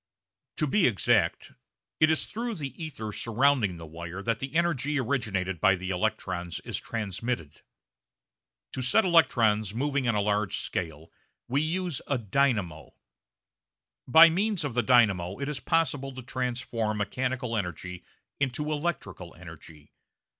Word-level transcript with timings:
To 0.57 0.65
be 0.65 0.87
exact, 0.87 1.51
it 1.99 2.09
is 2.09 2.25
through 2.25 2.55
the 2.55 2.83
ether 2.83 3.11
surrounding 3.11 3.77
the 3.77 3.85
wire 3.85 4.23
that 4.23 4.39
the 4.39 4.55
energy 4.55 4.99
originated 4.99 5.61
by 5.61 5.75
the 5.75 5.91
electrons 5.91 6.59
is 6.61 6.79
transmitted. 6.79 7.61
To 8.73 8.81
set 8.81 9.05
electrons 9.05 9.75
moving 9.75 10.07
on 10.07 10.15
a 10.15 10.21
large 10.21 10.57
scale 10.57 11.11
we 11.47 11.61
use 11.61 12.01
a 12.07 12.17
"dynamo." 12.17 12.95
By 14.07 14.31
means 14.31 14.63
of 14.65 14.73
the 14.73 14.81
dynamo 14.81 15.37
it 15.37 15.47
is 15.47 15.59
possible 15.59 16.11
to 16.15 16.23
transform 16.23 16.97
mechanical 16.97 17.55
energy 17.55 18.03
into 18.39 18.71
electrical 18.71 19.35
energy. 19.37 19.93